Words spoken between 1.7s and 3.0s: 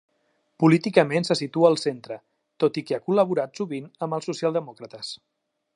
al centre, tot i que